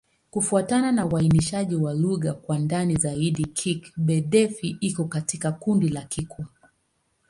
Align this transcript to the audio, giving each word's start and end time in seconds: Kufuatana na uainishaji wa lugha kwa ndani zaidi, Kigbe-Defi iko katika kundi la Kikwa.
Kufuatana 0.31 0.91
na 0.91 1.05
uainishaji 1.05 1.75
wa 1.75 1.93
lugha 1.93 2.33
kwa 2.33 2.59
ndani 2.59 2.95
zaidi, 2.95 3.43
Kigbe-Defi 3.45 4.77
iko 4.81 5.05
katika 5.05 5.51
kundi 5.51 5.89
la 5.89 6.01
Kikwa. 6.01 6.45